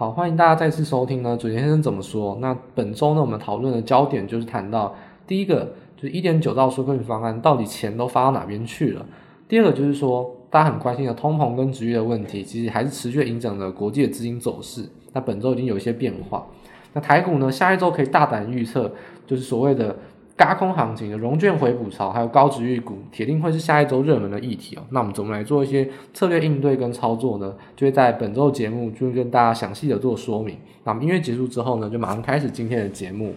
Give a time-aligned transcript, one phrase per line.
[0.00, 1.36] 好，欢迎大家再次收听呢。
[1.36, 2.34] 准先生怎么说？
[2.40, 4.94] 那本周呢，我们讨论的焦点就是谈到
[5.26, 9.04] 第一个，就是一点九兆纾困方案到底钱都发到哪边去了？
[9.46, 14.88] 第二个就是说，大家很关心的通膨跟殖利率的问题，其实还是持续影响着国际的资金走势。
[15.12, 16.46] 那本周已经有一些变化。
[16.94, 18.90] 那台股呢，下一周可以大胆预测，
[19.26, 19.94] 就是所谓的。
[20.40, 24.82] 轧空行情的融券回补潮，还有高值预股，铁定会是下一周热门的议题哦。
[24.88, 27.54] 那我们怎么来做一些策略应对跟操作呢？
[27.76, 30.56] 就会在本周节目就会跟大家详细的做说明。
[30.84, 33.34] 那我们音乐结束之后呢，就马上开始今天的节目。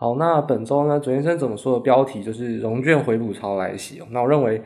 [0.00, 4.06] 好，那本周呢，准先生怎么说的标题就是融券回补潮来袭哦。
[4.12, 4.62] 那我认为，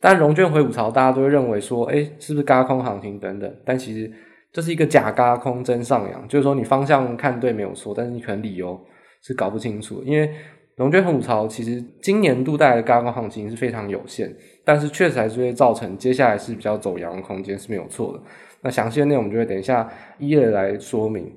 [0.00, 3.54] 但融券回补潮，大家都会认为说，诶，是不是嘎空行情等等？
[3.62, 4.10] 但其实
[4.50, 8.80] 这是一个假嘎空真上扬，就是说你方向看对没有错，但是你可能理由
[9.20, 10.02] 是搞不清楚。
[10.02, 10.30] 因为
[10.76, 14.34] 融券回补潮其实今年度带来的嘎空行情是非常有限，
[14.64, 18.20] 但是确实还是会造成接下来是比较走阳的空间是没有错的。
[18.62, 19.86] 那详细的内容我们就会等一下
[20.18, 21.30] 一一来说明。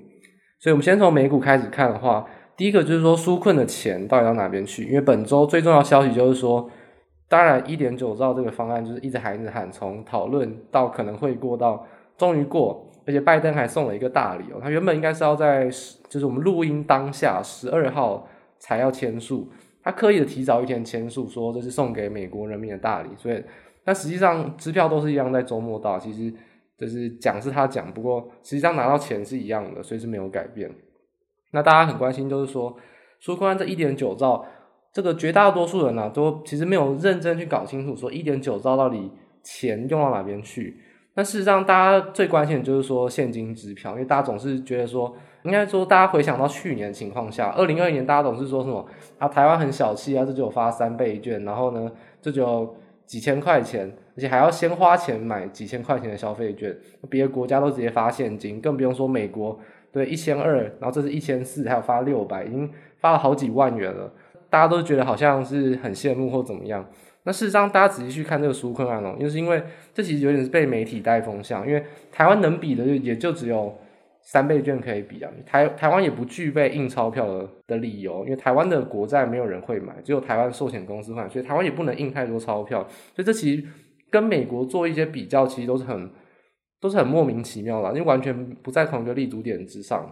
[0.61, 2.25] 所以我们先从美股开始看的话。
[2.56, 4.86] 第一个就是说，纾困的钱到底到哪边去？
[4.86, 6.70] 因为本周最重要消息就是说，
[7.28, 11.84] 当然一点九兆这个方案就是一直喊一直喊，从讨论到可能会过到
[12.16, 15.68] 终于过，而且拜登还送了一个大礼哦，他原本应该是要在
[16.08, 18.28] 就是我们录音当下十二号
[18.59, 19.50] 才要签署，
[19.81, 23.44] 他刻意的提早一天签署，说这是送给美国人民的大礼，所以
[23.84, 26.31] 但实际上支票都是一样在周末到，其实
[26.78, 30.70] 就是讲是他讲，不过实际上拿到钱是一样的，所以是没有改变。
[31.54, 32.76] 那大家很关心，就是说，
[33.22, 34.44] 纾困案这一点九兆，
[34.92, 39.12] 这个绝大多数人呢、啊，都其实没有认真去搞清楚，说一点九兆到底
[39.44, 40.78] 钱用到哪边去。
[41.16, 48.84] 那事实上，大家最关心的就是说现金支票，因为大家总是觉得说，应该说大家回想到去年的情况下，二零二一年大家总是说什么
[49.20, 56.75] 啊，台湾很小气啊，这就发三倍券，然后呢，这就几千块钱，而且还要先花钱买几千块钱的消费券，
[57.12, 59.59] 别的国家都直接发现金，更不用说美国。
[59.94, 62.68] 对，一千二，然后这是一千四，还有发六百，已经
[62.98, 64.12] 发了好几万元了。
[64.50, 66.84] 大家都觉得好像是很羡慕或怎么样。
[67.26, 69.62] 那事实上，大家仔细去看这个纾困案哦，就是因为
[69.94, 73.72] 这其实有点是被媒体带风向，因为台湾能比的就也就只有
[74.22, 75.30] 三倍券可以比啊。
[75.46, 82.81] 台台湾也不具备印钞票的的理由，因为台湾的国债没有人会买，只有台湾寿险公司会买，所以台湾也不能印太多钞票。
[83.16, 83.64] 所以这其实
[84.10, 86.10] 跟美国做一些比较，其实都是很。
[86.83, 90.05] 都是很莫名其妙的，因为完全不在同一个立足点之上。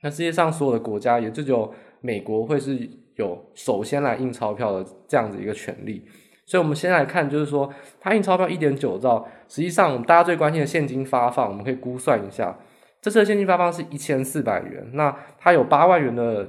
[0.00, 1.70] 那世界上所有的国家，也就只有
[2.00, 6.02] 美国会是有首先来印钞票的这样子一个权利。
[6.46, 7.70] 所以，我们先来看，就是说，
[8.00, 12.58] 它印钞票一点九兆，实际上我们大家最关心的现金发放，我们可以估算一下，
[13.02, 14.88] 这次的现金发放是一千四百元。
[14.94, 16.48] 那它有八万元的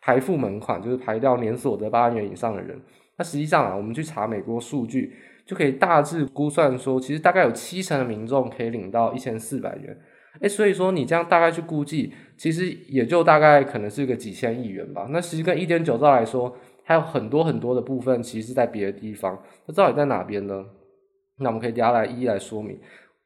[0.00, 2.80] 排付门槛，就是排掉年所得八万元以上的人。
[3.18, 5.12] 那实际上啊，我们去查美国数据。
[5.52, 9.94] 就可以大致估算说，其实大概有七成的民众可以领到一千四百元，
[10.40, 15.06] 诶，所以说你这样大概去估计，其实也就大概可能是个几千亿元吧。
[15.10, 19.38] 那其实跟一点九兆来说，还有很多很多的部分，其实是在别的地方。
[19.66, 20.64] 那到底在哪边呢？
[21.38, 22.78] 那我们可以等下来一一来说明。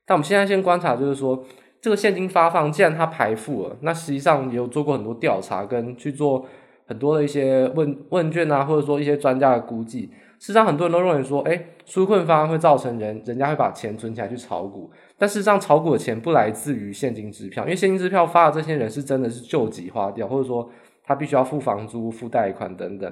[0.04, 1.44] 但我们现在先观察，就是说
[1.80, 6.44] 这个现金发放，既然它排付了，那实际上也有做过很多调查，跟去做
[6.88, 10.10] 很多的一些问问卷啊，或者说一些专家的估计。
[10.38, 14.90] 事实上，很多人都认为说，诶，纾困方案会造成人人家会把钱存起来去炒股。
[15.16, 20.70] 但事实上，炒股的钱不来自于现金支票，因为现金支票发的这些人是真的是救急花掉，或者说
[21.02, 23.10] 他必须要付房租、付贷款等等。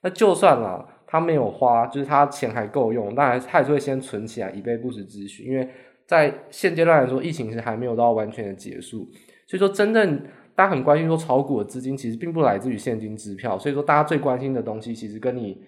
[0.00, 5.44] 那就算啦，他没有花，就是他钱还够用，那还还是会先存起来以备不时之需。
[5.44, 5.68] 因为
[6.06, 9.06] 在现阶段来说，疫情是还没有到完全的结束，
[9.46, 10.18] 所以说真正
[10.54, 13.58] 大家很关心说炒股的资金其实并不来自于现金支票。
[13.58, 15.62] 所以说大家最关心的东西，其实跟你。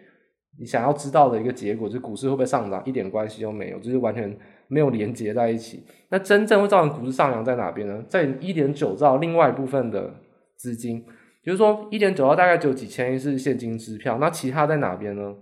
[0.56, 4.32] 你想要知道的一个结果，就是股市会不会上涨，一点关系都没有，就是完全
[4.68, 5.82] 没有连接在一起。
[6.10, 8.04] 那真正会造成股市上扬在哪边呢？
[8.08, 10.14] 在一点九兆另外一部分的
[10.56, 11.04] 资金，
[11.42, 15.34] 比如说一点九兆大概只有几千亿是现金支票，那其他在哪边呢？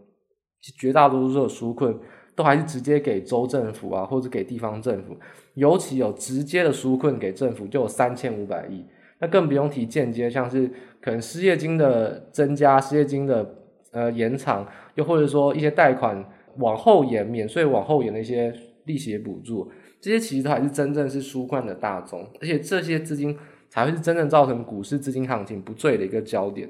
[0.79, 1.95] 绝大多数的纾困
[2.35, 5.15] 都还是直接给州政府啊，或者给地方政府，
[5.55, 8.87] 尤其有直接的纾困给政府就有三千五百亿，
[9.21, 10.71] 那更不用提间接，像是
[11.03, 13.59] 可能失业金的增加，失业金的。
[13.95, 16.25] 呃，延长又或者说一些贷款
[16.59, 18.53] 往后延、免税往后延的一些
[18.85, 23.37] 利息补助，这些其实才是真正是纾困的大宗，而且这些资金
[23.69, 26.69] 才会是真正造成股市资金行情不坠的一个焦点。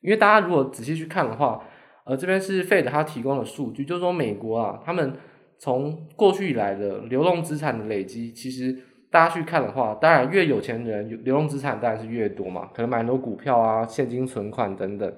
[0.00, 1.60] 因为大家如果仔细去看的话，
[2.04, 5.14] 呃，这边是 Fed 他提供的数据，就是说美国啊，他们
[5.58, 8.76] 从过去以来的流动资产的累积，其实
[9.10, 15.10] 大家去看的话，当然越有钱人流动资产当然是越多嘛，可能买很多股票啊、现金存款等等。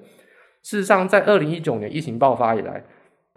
[0.67, 2.83] 事实上，在二零一九年疫情爆发以来，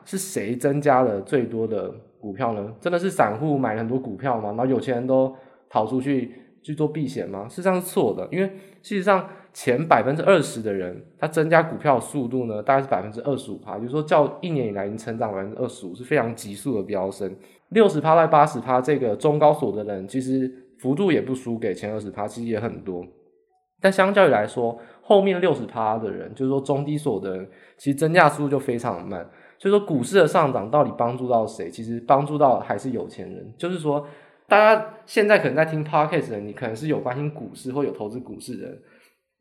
[0.04, 1.88] 是谁增加了最多的
[2.18, 2.74] 股票呢？
[2.80, 4.48] 真的是散户买了很多股票吗？
[4.48, 5.32] 然后有钱人都
[5.68, 7.46] 逃出去去做避险吗？
[7.48, 8.48] 事实上是错的，因为
[8.82, 17.32] 事实上前百分之二十的人，他增加股票速度呢，大概是百分之二十五趴，就是说较一年以来已经成长百分之二十五，是非常急速的飙升。
[17.68, 23.06] 六十趴到八十趴，这个中高所得的人，其实幅度也不输给前二十趴，其实也很多。
[23.80, 27.48] 但相较于来说，后面六十趴的人，就是说中低所得人，
[27.78, 29.28] 其实增加速度就非常慢。
[29.58, 31.70] 所以说股市的上涨到底帮助到谁？
[31.70, 33.52] 其实帮助到还是有钱人。
[33.58, 34.06] 就是说，
[34.48, 38.82] 大家现在可能在听 Podcast 的，你可能是有关心股市或有投资股市的人，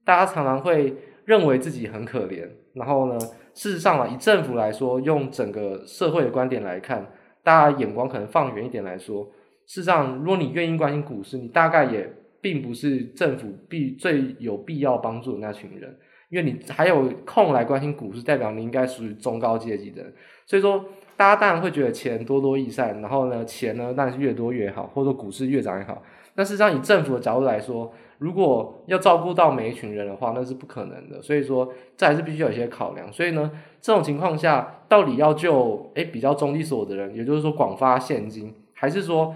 [0.05, 0.95] 大家常常会
[1.25, 2.47] 认为自己很可怜。
[2.73, 3.19] 然后呢，
[3.53, 7.05] 事实上啊，以政府来说，用整个社会的观点来看。
[7.41, 9.23] 大家眼光可能放远一点来说，
[9.65, 15.97] 事实上，如果你愿意关心股市，你大概也并不是政府必最有必要帮助的那群人，
[16.29, 20.13] 因为你还有空来关心股市，代表你应该属于中高阶级的人。
[20.45, 20.83] 所以说，
[21.15, 26.01] 大家当然会觉得钱多多益善，然后呢，钱呢当然是越多越好，或者股市越涨越好。
[26.35, 31.21] 但事实上，以政府的角度来说，如果要照顾到每一群人的话，那是不可能的。
[31.21, 33.11] 所以说，这还是必须有一些考量。
[33.11, 33.51] 所以呢，
[33.81, 39.35] 这种情况下，到底要救诶比较中低所得的人，也就是说广发现金，还是说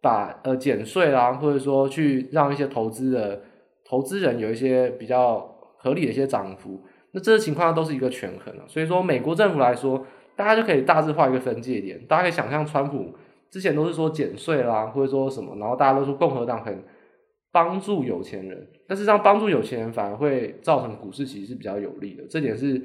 [0.00, 3.42] 把呃减税啦，或者说去让一些投资的
[3.84, 5.38] 投资人有一些比较
[5.78, 6.82] 合理的一些涨幅？
[7.12, 8.64] 那这些情况都是一个权衡啊。
[8.66, 10.06] 所以说，美国政府来说，
[10.36, 12.04] 大家就可以大致画一个分界点。
[12.06, 13.14] 大家可以想象，川普
[13.50, 16.82] 之前都是说减税啦，或者说什么，然后大家都说共和党很。
[17.52, 22.80] 帮助有钱人，但是这样帮助有钱人反而会造成股市其实是比较有利的，这点是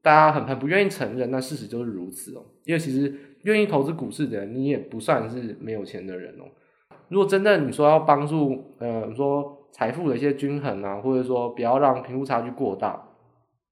[0.00, 2.44] 大家很很不愿意承认，但事实就是如此哦。
[2.62, 3.12] 因为其实
[3.44, 6.44] 愿意投资股市的人，你也不算是没有钱的人哦。
[7.08, 13.00] 如果真的你说要帮助，呃，说财富的一些均衡啊，或者说不要让贫富差距过大，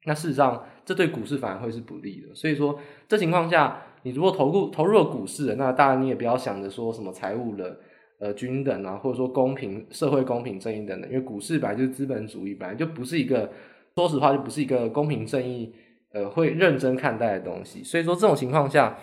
[0.06, 2.34] 那事实上这对股市反而会是不利的。
[2.34, 7.78] 所以说这情况下，你如果投入投入了股市，那当然你也不要想着说什么财务的。
[8.20, 13.50] 呃，均等啊，或者说公平、社会公平正义等等，因为股市本来就是资本主义，本来就不是一个，
[13.96, 15.74] 说实话就不是一个公平正义，
[16.12, 17.82] 呃，会认真看待的东西。
[17.82, 18.96] 所以说这种情况下，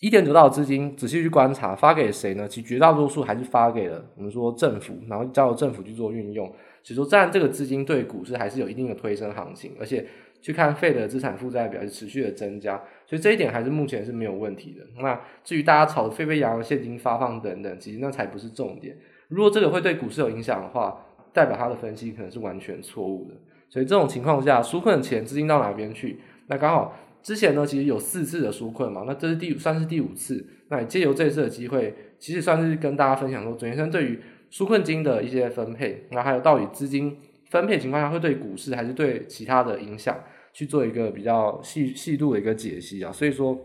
[0.00, 2.48] 一点得到的资金，仔细去观察，发给谁呢？
[2.48, 6.46] 其绝大多数还是发给了我们说政府，然后交由政府去做运用。
[6.82, 10.04] 所以说，占这个资金对股市还是有一定的推升行情，而且。
[10.42, 12.74] 去看费的资产负债表是持续的增加，
[13.06, 14.82] 所以这一点还是目前是没有问题的。
[15.02, 18.96] 那至于大家炒的沸沸扬扬现金发放等等，其实那才不是重点。
[19.28, 20.98] 如果这个会对股市有影响的话，
[21.34, 23.34] 代表他的分析可能是完全错误的。
[23.68, 26.18] 所以这种情况下，纾困的钱资金到哪边去？
[26.46, 30.46] 那刚好之前呢，其实有四次的纾困嘛，那这是第算是第五次。
[30.68, 34.20] 那也借由这次的机会，其实算是跟大家分享说，准先生对于
[34.50, 37.16] 纾困金的一些分配，那还有到底资金。
[37.50, 40.16] 分配情况下会对股市还是对其他的影响
[40.52, 43.58] 去做一个比较细细度的一个解析啊，所以说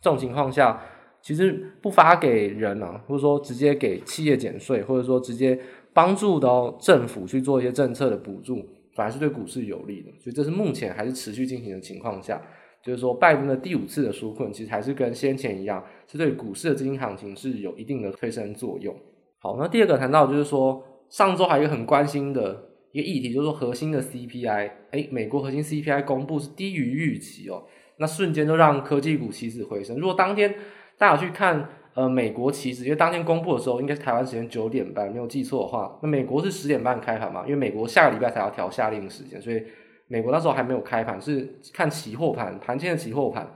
[0.00, 0.80] 这种情况下，
[1.20, 5.58] 其实不发给人啊，或者说直接给企业减税，或者说直接
[5.92, 8.64] 帮助到政府去做一些政策的补助，
[8.94, 10.12] 反而是对股市有利的。
[10.20, 12.40] 所以这是目前还是持续进行的情况下，
[12.86, 18.94] 就是说拜登的第五次的纾困，其实还是跟先前一样，是对股市的资金行情是有一定的推升作用。
[19.40, 22.62] 好，那第二个谈到就是说上周还有一个很关心的。
[22.92, 27.62] 一个议题就是说，核心的 CPI，哎，美国核心 CPI 公布是低于预期哦，
[27.98, 29.98] 那瞬间就让科技股起死回生。
[29.98, 30.54] 如果当天
[30.96, 39.62] 大家去看呃美国期指，因为当天公布的时候应该是台湾时间九点半，没有记错的话，那美国是十点半开盘嘛，因为美国下个礼拜才要调夏令时间，所以
[40.08, 43.48] 美国那时候还没有开盘，是看期货盘，盘前的期货盘。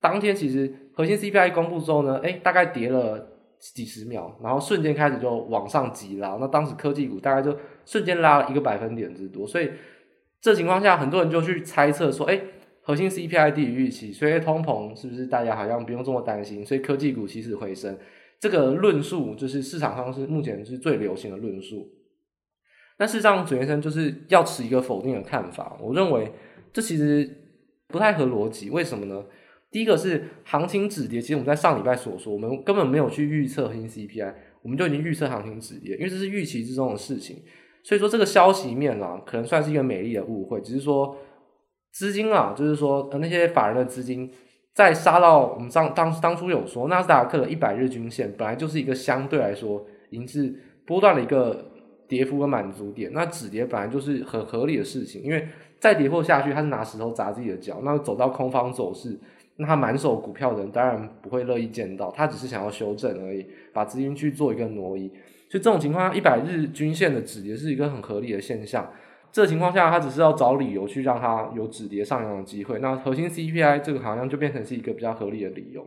[0.00, 3.26] 当天其实核心 CPI 公布之后呢，哎，大概跌了。
[3.74, 9.70] 几十秒，然后瞬间开始就往上急拉，那当时科技股大概就瞬间拉了一个百分点之多，所以
[10.40, 12.40] 这情况下，很多人就去猜测说，哎，
[12.80, 16.64] 核心 CPI 低于预期，所以通膨是不是大家好像不用这么担心？
[16.64, 17.94] 所以科技股起死回生，
[18.38, 21.86] 这个论述就是市场上是目前是最流行的论述。
[23.00, 26.30] 但事实上，准先生就是要持一个否定的看法，我认为
[26.70, 27.26] 这其实
[27.88, 29.24] 不太合逻辑，为什么呢？
[29.70, 37.42] 第一个是行情止跌，其实我们在上礼拜所说，我们根本没有去预测核心 CPI，我们就已经预测行情止跌，因为这是预期之中的事情。
[37.82, 41.16] 所以说这个消息面啊，可能算是一个美丽的误会，只是说
[41.92, 44.30] 资金啊，就是说呃那些法人的资金
[44.74, 50.54] 在杀到我们上当当初有说纳斯达克的一百日均线本来就是一个相对来说已经是
[50.84, 51.72] 波段的一个
[52.10, 55.46] 跌幅的满足点，那止跌本来就是很合理的事情，因为
[55.78, 59.16] 再跌破下去，他是拿石头砸自己的脚，那走到空方走势。
[59.56, 65.06] 那他满手股票的人当然不会乐意见到，他只是想要修正而已，把资金去做一个挪移。
[65.48, 68.90] 所以这种情况下，一百日均线的止跌是一个很合理的现象。
[69.30, 72.80] 这情况下，他只是要找理由去让它有止跌上扬的机会。
[72.80, 75.86] 那核心 CPI 这个好像就变成是一个比较合理的理由。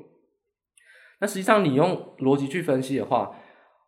[1.20, 3.36] 那实际上，你用逻辑去分析的话，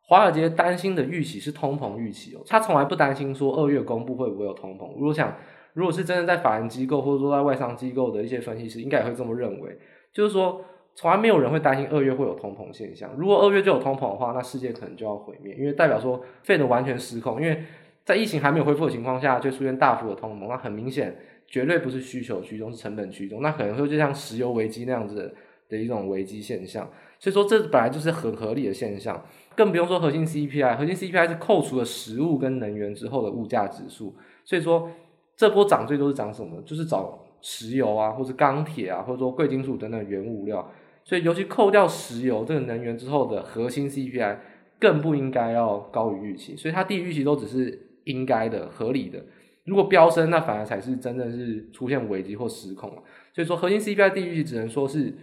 [0.08, 4.94] 华尔街担心的预期是通膨预期哦，他从来不担心说二月公布会不会有通膨。
[4.96, 5.36] 如果想，
[5.74, 9.78] 如果是真的在法人机构或者说在外商机构的一些分析师，应该也会这么认为，
[10.14, 13.12] 就是说，从来没有人会担心二月会有通膨现象。
[13.18, 17.64] 如果二月就有通膨的话，那世界可能就要毁灭，因为代表说费的完全失控，因为
[18.06, 25.34] 在疫情还没有恢复的情况下，就出现大幅的通膨，那很明显绝对不是需求驱动，是成本驱动，那可能会就像石油危机那样子的，
[25.70, 26.88] 的一种危机现象。
[27.18, 34.16] 所以说，这本来就是很合理的现象，更不用说核心 CPI，核心 CPI 是扣除了食物跟能源之后的物价指数。
[34.44, 34.90] 所以说，
[35.36, 36.62] 这波涨最多是涨什么？
[36.66, 37.08] 就是涨
[37.42, 40.72] 石油啊，或者钢铁啊，或者说贵金属等等原物料。
[41.04, 44.38] 所以，尤其扣掉石油这个能源之后的核心 CPI，
[44.80, 46.56] 更不应该要高于预期。
[46.56, 49.24] 所以，它低于预期都只是应该的、合理的。
[49.64, 53.02] 如果飙升，那反而才是真的是出现危机或失控了。
[53.34, 55.14] 所以说，核心 CPI 低于预期只能说是。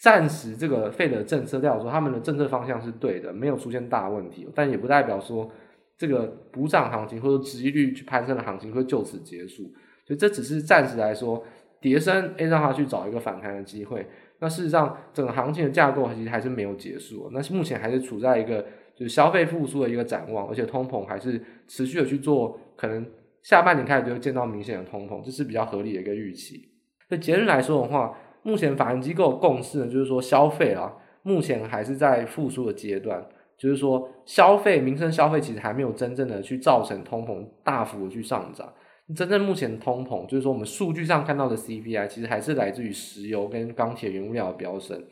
[0.00, 5.50] 暂时这个费的政策，代表说他们的政策方向是对的，没有出现大问题，但也不代表说
[5.96, 9.64] 这个补涨行情或者殖利率去攀升的行情会就此结束，
[10.06, 11.42] 所以这只是暂时来说，
[11.80, 14.06] 叠升，诶让它去找一个反弹的机会。
[14.38, 18.64] 那事实上，整个行情的架构其实还是没有结束，那目前还是处在一个
[18.94, 23.04] 就是消费复苏的一个展望，而且通膨还是持续的去做，可能
[23.42, 26.68] 下半年开始就会见到明显的通膨，这是比较合理的一个预期。
[27.08, 28.16] 那结论来说的话。
[28.42, 30.92] 目前法人机构共识呢，就是说消费啊，
[31.22, 33.24] 目前还是在复苏的阶段，
[33.56, 38.72] 就是说消费、民生消费其实还没有真正的去造成通膨大幅的去上涨。
[39.16, 45.02] 真正目前通膨，就是说我们数据上看到的 CPI，其实还是来自于石油跟钢铁原物料的飙升。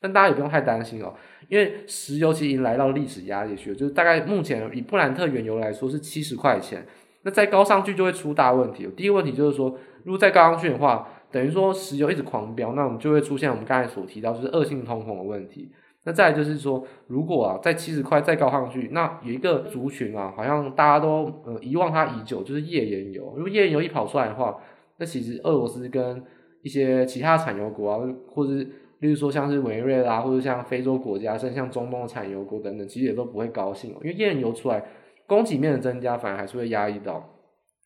[0.00, 1.12] 但大家也不用太担心哦，
[1.48, 6.86] 因为石油其实已经来到历史压力区了，就是大概目前以布兰特原油来说是七十块钱，
[7.22, 8.88] 那再高上去就会出大问题。
[8.96, 15.70] 第一个问题就是说，如果再高上去的话，等于说石油一直狂飙，那我们就会出现我们刚才所提到就是恶性通膨的问题。
[16.04, 23.34] 那再就是说，如果啊在七十块再高上去，那有一个族群啊，好像大家都呃遗忘它已久，就是页岩油。
[23.36, 24.56] 如果页岩油一跑出来的话，
[24.96, 26.24] 那其实俄罗斯跟
[26.62, 28.52] 一些其他产油国啊，或者
[29.00, 34.82] 例如说像是委内瑞拉，或者像非洲国家，甚至像中东的产油国等等，其实也都不会高兴，因为页岩油出来，
[35.26, 37.36] 供给面的增加反而还是会压抑到。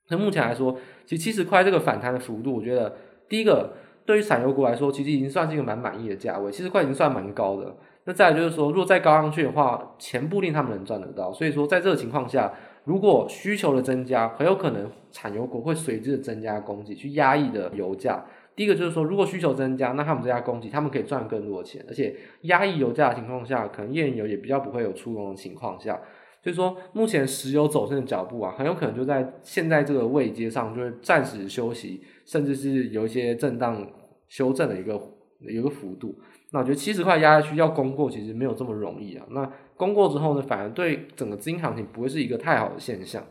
[0.08, 2.94] 那目前来说，其实七十块这个反弹的幅度，我觉得。
[3.28, 3.72] 第一个，
[4.04, 7.74] 对于产油国来说，其实已经算是一个蛮满意的价位，七十块已经算蛮高的。
[8.04, 11.32] 那再来就是说，如果再高上去的话，钱不一定他们能赚得到。
[11.32, 12.52] 所以说，在这个情况下，
[12.84, 18.22] 如果需求的增加，很有可能产油国会随之的增加供给，去压抑的油价。
[18.54, 25.98] 第一个就是说，如果需求增加，那他们增加供给，他们可以赚更多的钱，而且压抑油价的情况下，可能页岩油也比较不会有出笼的情况下。
[26.44, 33.90] 所以说，目前石油走升的脚步啊，很有可能就在现在这个位阶上，就会暂时休息，甚至是有一些震荡
[34.28, 34.92] 修正的一个
[35.40, 36.14] 有一个幅度。
[36.52, 39.24] 那我觉得七十块压下去要攻过，其实没有这么容易啊。
[39.30, 43.24] 那攻过之后呢，反而对整个资金行情不会是一个太好的现象。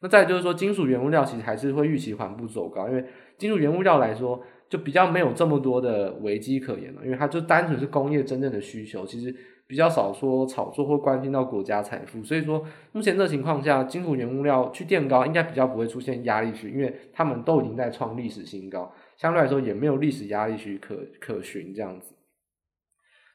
[0.00, 3.04] 那再就是说，金属原物料其实还是会预期缓步走高，因为
[3.36, 9.34] 金属原物料来说，就比较没有这么多的危机可言了，因为它就单纯是工业真正的需求，其实。
[9.66, 22.14] 比较少说炒作或关心到国家财富，所以说目前这情况下，金属原物料去垫高，应该比较不会出现压力区，因为他们都已经在创历史新高，相对来说也没有历史压力区可可循这样子。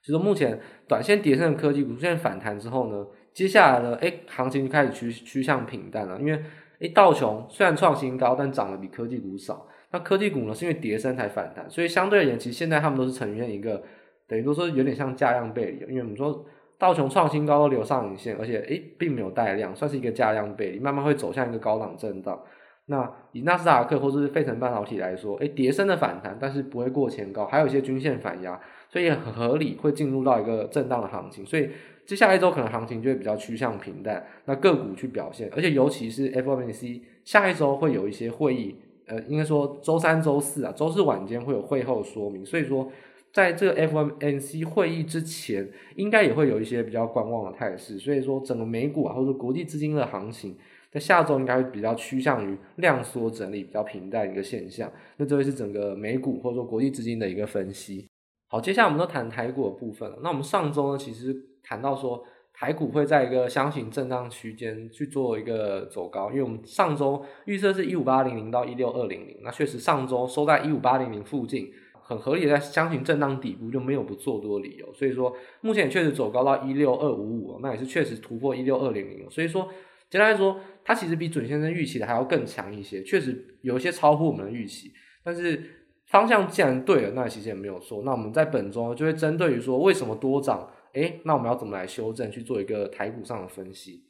[0.06, 6.40] 其实目前短线跌升的科技股出现反弹之后呢，接下来呢，诶行情就开始趋趋向平淡了，因为
[6.80, 9.68] 诶道琼虽然创新高，但涨得比科技股少。
[9.92, 13.82] 那科技股呢，是因为跌升才反弹，所以相对而言，其实现在他们都是呈现一个。
[14.30, 16.46] 等于都说有点像价量背离，因为我们说
[16.78, 22.40] 道琼创新高都留上影线，而且诶并没有带量，算是一个价量背离，慢慢会走向一个高档震荡。
[22.86, 31.46] 那以纳斯达克或者是费城半导体来说，诶跌升的反弹，但是不会过前高，还有一些均线反压，所以很合理会进入到一个震荡的行情。
[31.46, 31.70] 所以
[32.06, 42.90] 接下来一周可能行情就会比较趋向平淡，那个股去表现，而且尤其是 FOMC 下一周会有一些会议，呃，应该说周三、周四啊，周四晚间会有会后说明，所以说。
[43.32, 50.58] 在这个 FOMC 会议之前，应该也会有一些比较观望的态势，所以说整个美股啊，或者说国际资金的行情，
[50.92, 54.92] 在下周应该会比较趋向于量缩整理，比较平淡一个现象。
[55.18, 58.08] 那这会是整个美股或者说国际资金的一个分析。
[58.48, 60.18] 好，接下来我们都谈台股的部分了。
[60.24, 71.72] 那我们上周呢，其实谈到说台股会在一个箱型震荡区间去做一个走高，因为我们上周预测是一五八零零到一六二零零，那确实上周收在一五八零零附近。
[72.10, 74.94] 很合理的在箱型震荡底部，就没有不做多的理由。
[74.96, 79.30] 所以说，目前也确实走高到一六二五五，那也是确实突破一六二零零。
[79.30, 79.70] 所以说，
[80.10, 84.92] 简单来说，它其实比准先生预期的还要更强一些，确实有一些超乎我们的预期。
[85.24, 85.62] 但是
[86.08, 88.02] 方向既然对了，那其实也没有错。
[88.04, 94.09] 那我们在本周就会针对于说为什么多涨，诶，那我们要怎么来修正，去做一个台股上的分析。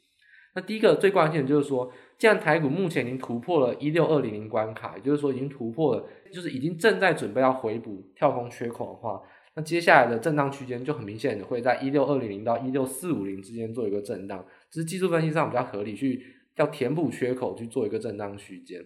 [0.52, 9.22] 那第一个最关键的就是说，既然台股目前已经突破了一六二零零关卡，也就是说已经突破了，就是已经正在准备要回补跳空缺口的话，
[9.54, 16.26] 那接下来的震荡区间就很明显的会在一六二零零到一六四五零之间做一个震荡，这是技术分析上比较合理，去
[16.56, 18.84] 要填补缺口去做一个震荡区间。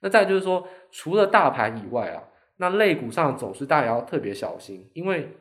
[0.00, 2.24] 那再就是说，除了大盘以外啊，
[2.56, 5.36] 那类股上的走势大家要特别小心，因为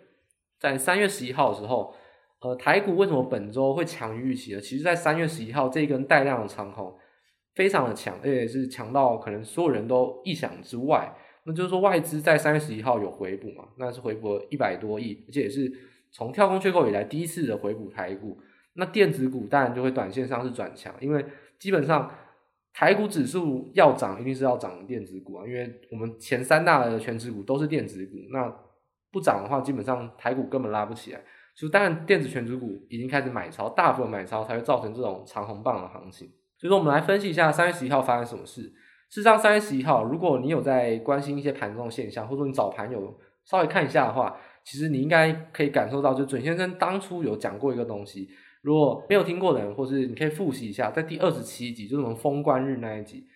[0.60, 1.96] 在三月十一号的时候。
[2.46, 4.62] 呃，台股为什么本周会强于预期呢？
[4.62, 6.96] 其实，在三月十一号这一根带量的长红
[7.56, 11.12] 非常的强，而且是强到可能所有人都意想之外。
[11.46, 13.64] 那就是说，外资在三月十一号有回补嘛？
[13.80, 15.72] 那是回补了一百多亿，而且也是
[16.12, 18.38] 从跳空缺口以来第一次的回补台股。
[18.74, 21.26] 那电子股当然就会短线上是转强，因为
[21.58, 22.12] 基本上
[22.74, 28.56] 台股指数要涨，一定是要涨电子股啊，因为我们前三大的权值股都是电子股，那
[29.12, 31.22] 不涨的话，基本上台股根本拉不起来。
[31.56, 36.28] 就当然，电子权值股已经开始买超，大部分买超才会造成这种长红棒的行情。
[36.58, 38.62] 所以说，我们来分析一下三月十一号发生什么事。
[38.62, 44.36] 事实上，三月十一号，如果你有在关心一些盘中现象，或者说你早盘有稍微看一下的话，
[44.66, 48.28] 其实你应该可以感受到，就准先生当初有讲过一个东西。
[48.62, 53.28] 如果没有听过的人，或是你可以复习一下，在第二十七集，就是我们封关日那一集，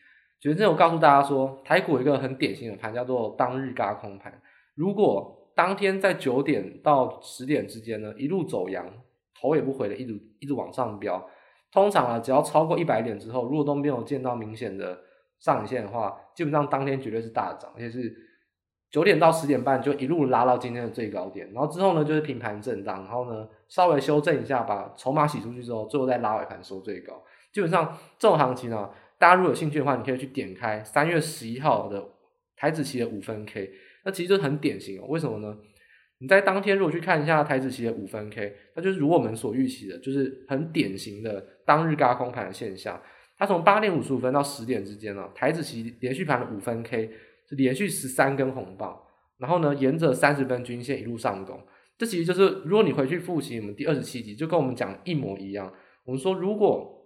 [0.42, 4.42] 准先生有告诉大家说，台股有一个很典型的盘，叫做当日轧空盘。
[4.74, 8.90] 如果当天在九点到十点之间呢，一路走阳，
[9.38, 11.30] 头也不回的一直一直往上飙。
[11.70, 14.98] 通常啊，只要超过一百点之后，如果都没有见到明显的
[15.38, 18.16] 上影线的话，基本上当天绝对是大涨，而且是
[18.90, 21.52] 九点到十点半就一路拉到今天的最高点。
[21.52, 27.22] 然后之后呢，就是平盘震荡，然后呢稍微修正一下，把筹码洗出去之后，最后再拉尾盘收最高。
[27.52, 32.02] 基本上这种行情呢，大家如果有兴趣的话，你可以去点开三月十一号的
[32.56, 33.70] 台子期的五分 K。
[34.06, 35.58] 那其实就很典型哦，为什么呢？
[36.22, 43.02] 你在当天如果去看一下台指期的五分 K，那就是如我们所预期的，就是很典型的当日轧空盘的现象。
[43.38, 47.10] 它从八点五十五分到十点之间呢，台指期连续盘的五分 K
[47.48, 49.00] 是连续十三根红棒，
[49.38, 51.58] 然后呢，沿着三十分均线一路上攻。
[51.98, 55.74] 这其实就是如果你回去复习我们第二十七集，就跟我们讲一模一样。
[56.04, 57.02] 我们说如果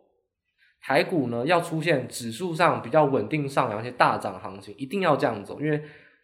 [0.82, 5.80] 台股呢要出现指数上比较稳定上扬一些大涨行情，一定要这样走，因为。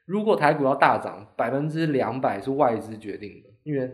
[0.09, 3.87] 如果台股要大涨，百分之两百是外资决定的，因为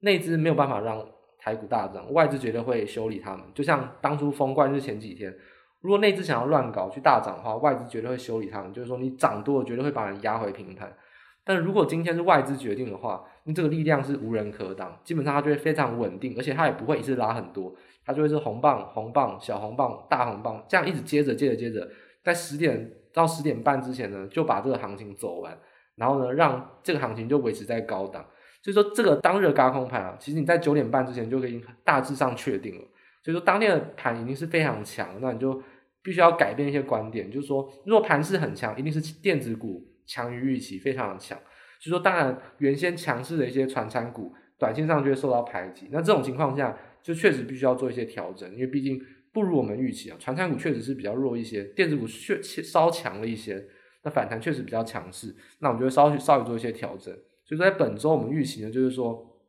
[0.00, 1.02] 内资没有办法让
[1.38, 3.46] 台股大涨，外资绝对会修理他们。
[3.54, 5.34] 就像当初封关日前几天，
[5.80, 10.94] 如果内资想要乱搞去大涨的话，外资绝对会修理他们，就是说你涨多了绝对会把人压回平盘。
[11.42, 21.88] 但如果今天是外资决定的话，那这个力量是无人可挡，基本上它就会非常稳定，而且它也不会一次拉很多，它就会是红棒、红棒、小红棒、大红棒，这样一直接着接着接着，
[22.22, 22.92] 在十点。
[23.12, 25.56] 到十点半之前呢，就把这个行情走完，
[25.96, 28.24] 然后呢，让这个行情就维持在高档。
[28.62, 32.82] 所以说，这个当日的高空盘啊，其实你在九点半之前就可以大致上确定了。
[33.22, 35.60] 所以说，当天的盘已经是非常强，那你就
[36.02, 41.36] 必须要改变一些观点，就是说，如果盘势很强，一定是电子股强于预期，非常的强。
[41.80, 45.88] 所以说，当然原先强势的一些传产股，短线上就会受到排挤。
[45.90, 49.00] 那这种情况下，就确实必须要做一些调整，因为毕竟。
[49.32, 53.64] 不如我们预期啊，传产股确实是比较弱一些，电子股确稍强了一些，
[54.04, 57.14] 那反弹确实比较强势，那我们就稍微稍微做一些调整。
[57.44, 59.40] 所以说在本周我们预期呢，就是说，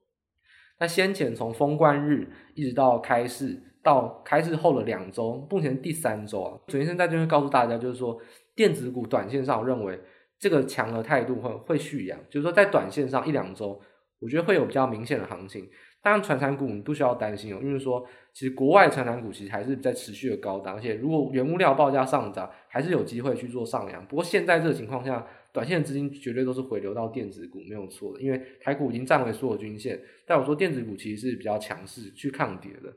[0.79, 8.19] 那先前从封关日一直到开市，到开市后的两周，目前第三周啊，准先生在这边告诉大家，就是说
[8.55, 9.99] 电子股短线上我认为
[10.39, 13.81] 这个强的态度会会续扬，就是说在短线上一两周，
[14.19, 15.69] 我觉得会有比较明显的行情。
[16.03, 24.05] 当然，传产股你不需要担心哦，因为说其实国外传产股其实还是在持续的高档，而且如果原物料报价上涨，还是有机会去做上扬。
[24.05, 29.97] 不过现在这个情况下，短线的资金绝对都是回流到电子股，没有错的，因为台股已经站回所有均线。
[30.27, 32.91] 但我说电子股其实是比较强势去抗跌的，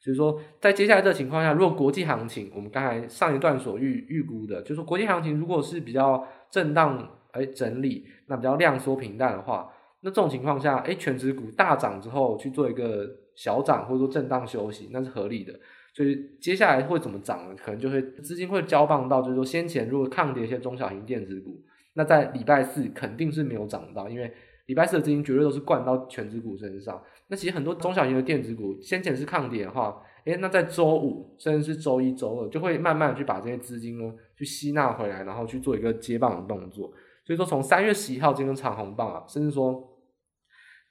[0.00, 9.70] 所以说在接下来这个情况下，如果国际行情我们刚才上一段所预预估的，就是说国际行情如果是比较震荡而整理，那比较量缩平淡的话。
[10.02, 15.52] 那这种情况下，哎，权值股大涨之后去做一个小涨或者说震荡休息，那是合理的。
[15.92, 17.54] 所以接下来会怎么涨呢？
[17.62, 21.60] 可能就会资金会交棒到，就是说先前如果抗跌一些中小型电子股，
[21.94, 24.32] 那在礼拜四肯定是没有涨到，因为
[24.66, 27.02] 礼拜四的资金绝对都是灌到权值股身上。
[27.26, 36.90] 那其实很多中小型的电子股先前是抗跌的话，哎，那在周五甚至是周一周二就会慢慢去把这些资金呢去吸纳回来，然后去做一个接棒的动作。
[37.24, 39.89] 所以说从三月十一号这根长红棒啊，甚至说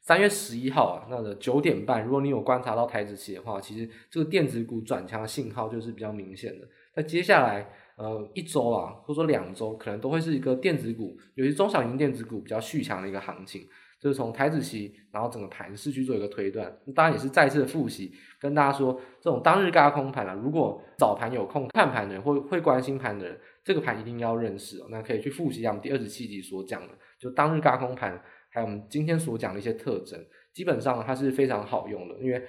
[0.09, 6.67] 三月十一号啊，那个九点半，如果你有观察到台指期的话，其实这个电子股转强的信号就是比较明显的。
[6.95, 13.61] 那接下来呃一周啊，或者说两周，可能都会是一个电子股，尤其中小型电子股比较续强的一个行情。
[14.01, 24.87] 就是从台指期，然后整个盘势去做一个推断，当然也是再次的复习，跟大家说，这种当日轧空盘啊，如果早盘有空看盘的人，或会关心盘的人，这个盘一定要认识哦。
[24.89, 28.17] 那可以去复习一下我们第二十七集所讲的，就当日轧空盘，
[28.49, 30.19] 还有我们今天所讲的一些特征，
[30.53, 32.43] 基本上它是非常好用的，因为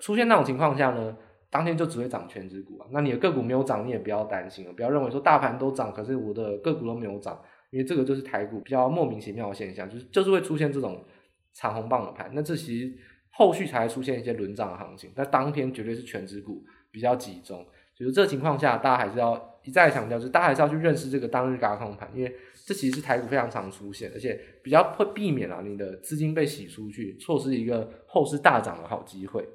[0.00, 1.16] 出现那种情况下呢，
[1.50, 7.40] 当天就只会涨全值股啊，那你的个股没有涨，你也不要担心了，不要认为说大盘都涨，可是我的个股都没有涨。
[7.70, 11.04] 因为这个就是台股比较莫名其妙的现象，就是就是会出现这种
[11.52, 12.96] 长红棒的盘，那这其实
[13.32, 16.62] 后续才会出现一些轮涨的行情，那当天绝对是全值股
[16.92, 22.34] 比较集中，就是这情况下，大家还是要一再强调，就是大家还是要去认识这个当日轧空盘，因为
[22.66, 29.48] 这其实是台股非常常出现，而且比较会避免啊你的资金被洗出去，错失一个后市大涨的好机会。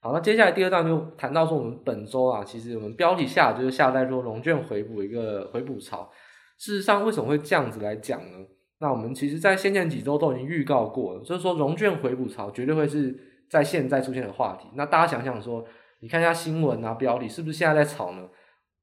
[0.00, 6.10] 好，那接下来第二段就谈到说，我们本周啊，其实我们标题下就是下在说融券回补一个回补潮。
[6.58, 8.38] 事实上，为什么会这样子来讲呢？
[8.78, 13.18] 那我们其实，在先前几周都已经预告过了，就是说融券回补潮绝对会是
[13.50, 14.68] 在现在出现的话题。
[14.74, 15.64] 那大家想想说，
[16.00, 18.28] 你看一下新闻啊，标题是不是现在在炒呢？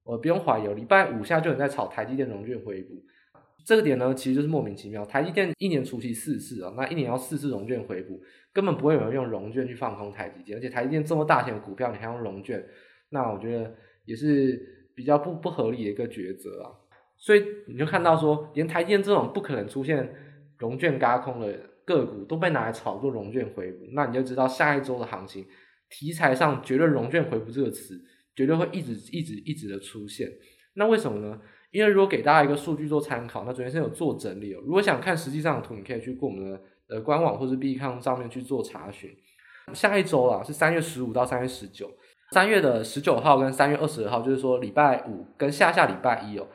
[0.04, 3.02] 我不用怀疑，礼拜五现在就有人在炒台积电融券回补，
[3.66, 5.06] 这个点呢，其实就是莫名其妙。
[5.06, 8.20] 台积电一年除息四次啊，那一年要四次融券回补，
[8.52, 12.62] 根本不会有人用融券去放空台积电，而且台积电这么大钱的股票，你还用融券，
[13.10, 13.74] 那我觉得
[14.04, 16.72] 也是比较不不合理的一个抉择啊。
[17.18, 20.14] 所以你就看到说，连台积电这种不可能出现
[20.58, 25.46] 融券轧空的个股都被拿来炒作融券回补，那你就知道下一周的行情
[25.94, 28.04] 题材上绝对融券回补这个词
[28.36, 30.28] 绝对会一直一直一直的出现。
[30.74, 31.40] 那为什么呢？
[31.70, 34.62] 因为如果给大家一个数据做参考，那昨天是有做整理哦。
[34.66, 39.16] 如果想看实际上的图，你可以去过我们的呃官网或是 B 康上面去做查询。
[39.74, 41.92] 下一周啊是三月十五到三月十九，
[42.32, 46.48] 三月的十九号跟三月二十二号，就是说礼拜五跟下下礼拜一哦。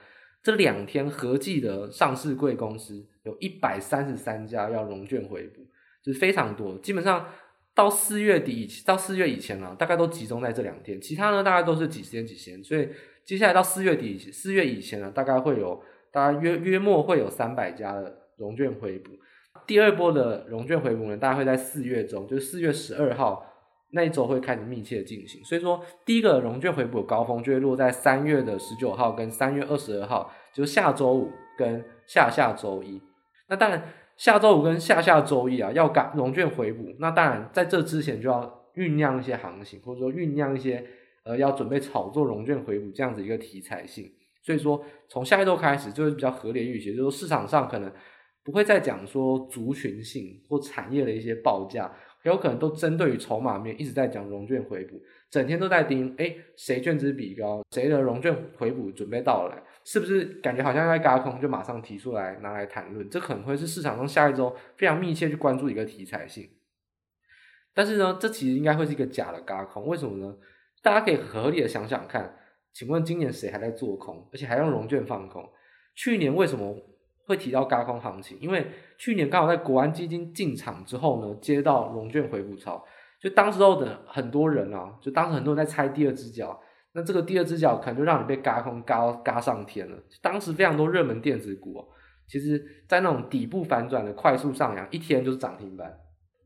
[0.42, 5.66] 这两天合计的上市贵公司有一百三十三家要融券回补，
[6.02, 6.78] 就是非常多。
[6.78, 7.26] 基本上
[7.78, 11.00] 到四月底到四月以前啊，大概都集中在这两天。
[11.00, 12.64] 其他呢，大概都是几十天几十天。
[12.64, 12.88] 所以
[13.24, 19.12] 接下来到四月底四月以前呢，大概会有大概约约莫会有三百家的融券回补。
[19.64, 23.44] 第二波的融券回补呢，大概会在四月中，就是四月十二号。
[23.92, 33.00] 那一周会开始密切进行，所以说第一个融券回补的高峰就会落在三月的十九号跟三月二十二号，就是下周五跟下下周一。
[33.48, 33.82] 那当然
[34.18, 40.84] 下周五跟下下周一啊要赶融券回补，那当然在这之前就要酝酿一些行情，或者说酝酿一些
[41.24, 44.12] 呃要准备炒作融券回补这样子一个题材性。
[44.42, 47.90] 所以说从下一周开始就是比较合理预期，就是说市场上可能
[48.44, 51.90] 不会再讲说族群性或产业的一些报价。
[52.24, 55.00] 有可能都针对于筹码面一直在讲融券回补，
[55.30, 63.08] 整天都在盯，哎，谁券资比高，谁的融券回补准备到来，是不是感觉好像在嘎空，就马上提出来拿来谈论？
[63.08, 66.46] 这可能会是市场上下一周非常密切去关注一个题材性。
[67.72, 70.36] 但是呢，这其实应该会是一个假的嘎空，为什么呢？
[70.82, 72.36] 大家可以合理的想想看，
[72.74, 75.42] 请问今年谁还在做空，而且还用融券放空？
[75.94, 76.76] 去年为什么？
[77.24, 78.66] 会提到嘎空行情，因为
[78.98, 82.84] 去年刚好在国安基金进场之后呢，接到融券回补潮，
[83.20, 86.58] 就当时候的很多人啊，就当时很多人在猜第二只脚，
[86.98, 89.96] 那这个第二只脚可能就让你被嘎空轧轧上天了。
[90.20, 91.84] 当时非常多热门电子股，
[92.26, 95.96] 其实在那种底部反转的快速上扬，一天就是涨停板，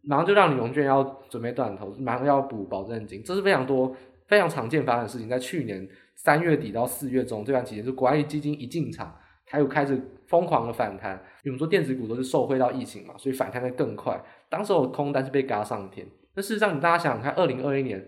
[0.07, 5.27] 然后就让你融券要准备断头，马上要补保证金，这是非常多非常常见发生的事情。
[5.27, 9.17] 在去年三月底到四月中这段期间，就国安基金一进场。
[9.51, 14.19] 还有开始疯狂的反弹，我们说电子股都是受惠到疫情嘛，所以反弹的更快。
[14.49, 16.07] 当时我空单是被嘎上天。
[16.35, 18.03] 那事实上，你大家想想看，二零二一年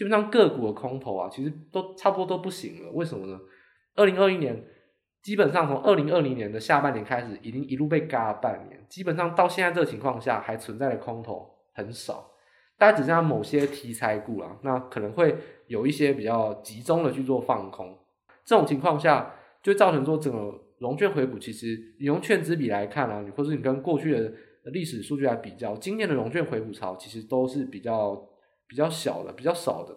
[0.00, 2.90] 基本上个股的空头啊，其实都差不多都不行了。
[2.92, 3.38] 为什么呢？
[3.94, 4.64] 二零二一年
[5.22, 12.30] 基本上从二零二零年的下半年开始，已经一路被嘎了半年，基本上到现在这个情况下，还存在的空头很少，
[12.78, 15.36] 大概只剩下某些题材股啊，那可能会
[15.66, 17.94] 有一些比较集中的去做放空。
[18.42, 20.58] 这种情况下，就造成说整个。
[20.78, 24.32] 融券回补其实，你用券资比来看啊，你或者你跟过去的
[24.72, 28.16] 历史数据来比较，今年的融券回补潮其实都是比较
[28.70, 29.94] 比较小的，比较少的。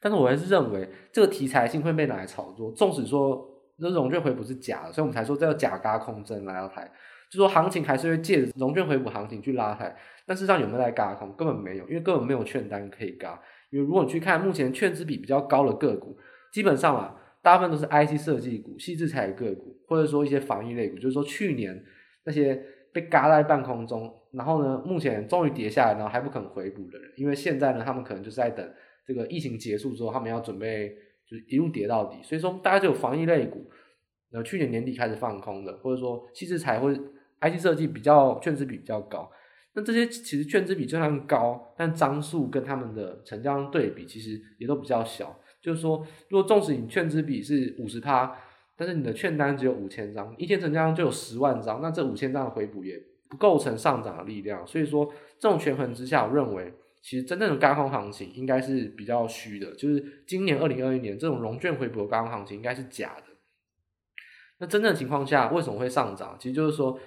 [0.00, 3.44] 但是我还是认为这个题材性会被拿来炒作，纵使说
[3.78, 6.88] 这融券回补是假的，所以我们才说这叫假嘎空真来到台，
[7.30, 9.96] 就说行情还是会借着融券回补行情去拉抬。
[10.26, 11.34] 但事实上有没有在嘎空？
[11.34, 13.40] 根本没有，因为根本没有券单可以嘎。
[13.70, 16.16] 因为如果你去看目前券资比比较高的个股，
[16.52, 17.20] 基本上啊。
[17.44, 21.78] 大部分都是 IC 设计股、矽智财个股，或者说一些防疫类股，就是说去年
[22.24, 22.58] 那些
[22.90, 28.68] 被嘎在半空中，然后呢，目前终于跌下来，然后还不肯回补的人，因为现在呢，他们可能就是在等
[29.06, 30.88] 这个疫情结束之后，他们要准备
[31.28, 33.70] 就是一路跌到底，所以说大家就有防疫类股，
[34.32, 37.00] 呃，去年年底开始放空的，或者说矽智财或者
[37.40, 39.30] IC 设计比较券资比比较高。
[39.76, 45.38] 那这些其实券资比就算高，但张数跟他们的成交量对比，其实也都比较小。
[45.60, 48.36] 就是说，如果纵使你券资比是五十趴，
[48.76, 52.96] 但是你的券单只有五千张，一天成交量就有十万张，那这五千张的回补也
[53.28, 54.66] 不构成上涨的力量。
[54.66, 59.74] 所以说，这种权衡之下，我认为其实真正的轧空行情应该是比较虚的。
[59.74, 63.24] 就是今年二零二一年这种融券回补的轧空行情应该是假的。
[64.58, 66.36] 那真正情况下为什么会上涨？
[66.38, 66.98] 其实就是说，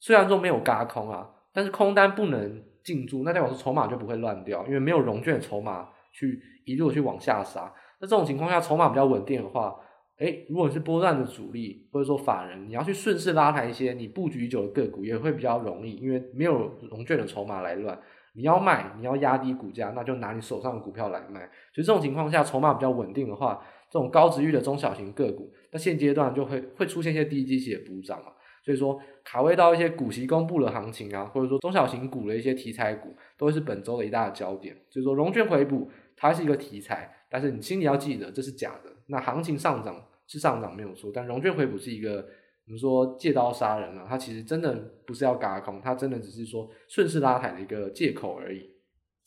[0.00, 1.30] 虽然说没有嘎空啊。
[1.52, 7.72] 但是空单不能进驻，那代表说筹码就不会乱掉，因为没有融券筹码去一路去往下杀。
[7.98, 9.74] 那这种情况下，筹码比较稳定的话，
[10.18, 17.98] 诶，如果是波段的主力或者说法人，你要去顺势拉抬一些你布局已久的个股，也会比较容易，因为没有融券的筹码来乱。
[18.34, 21.40] 你要卖，你要压低股价，那就拿你手上的股票来卖。
[21.74, 28.32] 所以这种情况下，筹码比较稳定的话，这种高值域的中小型个股，那现阶段就会会出现一些低基期的补涨嘛。
[28.62, 34.76] 所以说，卡位到一些股息公布的行情啊，或者说中小型股的一些题材股，都是本周的一大焦点。
[34.90, 38.90] 就是说，融券回补它是一个题材，但是你心里要记得这是假的。
[39.06, 42.26] 那行情上涨是上涨没有错，但融券回补是一个
[42.66, 44.74] 我们说借刀杀人啊，它其实真的
[45.06, 48.70] 不是要嘎空，它真的只是说顺势拉抬的一个借口而已。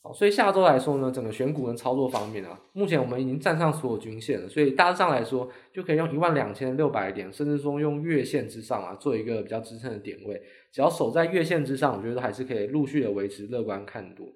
[0.02, 10.40] 好，所以下周来说呢，整个选股跟操作方面啊，目前我们已经站上所有均线了，所以大致上来说，就可以用一万两千六百点，甚至说用月线之上啊，做一个比较支撑的点位。
[10.72, 14.26] 只要守在月线之上，我觉得还是可以陆续的维持乐观看多。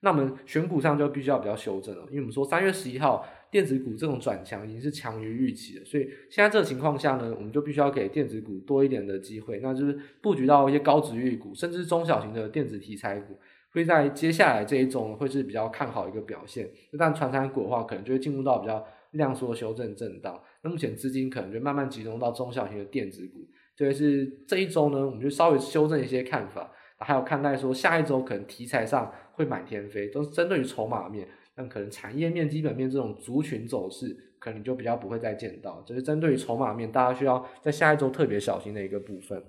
[0.00, 13.38] 那我们选股上就必须要比较修正了，因为我们说三月十一号电子股这种转强已经是强于预期的，所以现在这个情况下呢，我们就必须要给电子股多一点的机会，那就是布局到一些高殖利率股，甚至中小型的电子题材股。
[13.70, 20.40] 会在接下来这一周会是比较看好一个表现，但传产股的话，可能就会进入到比较量缩修正震荡。
[20.62, 39.42] 那目前资金可能就慢慢集中到中小型的电子股，这个是这一周呢，我们就稍微修正一些看法，还有看待说下一周可能题材上会满天飞，都是针对于筹码面，但可能产业面、基本面这种族群走势，可能就比较不会再见到，这、就是针对于筹码面，大家需要在下一周特别小心的一个部分。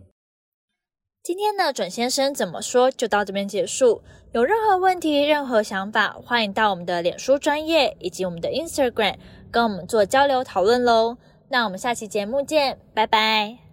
[1.22, 4.02] 今天的准先生怎么说就到这边结束。
[4.32, 9.16] 有任何问题、任何想法，欢迎到我们的脸书专业以及我们的 Instagram
[9.52, 11.18] 跟我们做交流讨论喽。
[11.50, 13.69] 那我们下期节目见，拜拜。